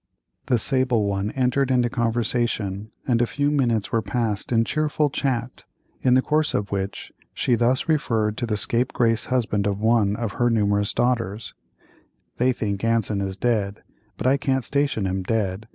The 0.47 0.57
sable 0.57 1.05
one 1.05 1.29
entered 1.33 1.69
into 1.69 1.87
conversation, 1.87 2.91
and 3.07 3.21
a 3.21 3.27
few 3.27 3.51
minutes 3.51 3.91
were 3.91 4.01
passed 4.01 4.51
in 4.51 4.63
cheerful 4.63 5.11
chat, 5.11 5.63
in 6.01 6.15
the 6.15 6.23
course 6.23 6.55
of 6.55 6.71
which 6.71 7.11
she 7.35 7.53
thus 7.53 7.87
referred 7.87 8.35
to 8.37 8.47
the 8.47 8.57
scapegrace 8.57 9.25
husband 9.25 9.67
of 9.67 9.79
one 9.79 10.15
of 10.15 10.31
her 10.31 10.49
numerous 10.49 10.91
daughters: 10.91 11.53
"They 12.37 12.51
think 12.51 12.83
Anson 12.83 13.21
is 13.21 13.37
dead, 13.37 13.83
but 14.17 14.25
I 14.25 14.37
can't 14.37 14.63
station 14.63 15.05
him 15.05 15.21
dead. 15.21 15.67